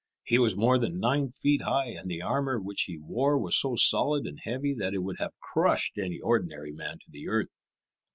He 0.23 0.39
was 0.39 0.57
more 0.57 0.79
than 0.79 0.99
nine 0.99 1.29
feet 1.29 1.61
high, 1.61 1.89
and 1.89 2.09
the 2.09 2.23
armour 2.23 2.59
which 2.59 2.85
he 2.87 2.97
wore 2.97 3.37
was 3.37 3.55
so 3.55 3.75
solid 3.75 4.25
and 4.25 4.39
heavy 4.41 4.73
that 4.73 4.95
it 4.95 5.03
would 5.03 5.19
have 5.19 5.37
crushed 5.39 5.95
any 5.99 6.19
ordinary 6.19 6.71
man 6.71 6.97
to 7.05 7.11
the 7.11 7.27
earth. 7.29 7.49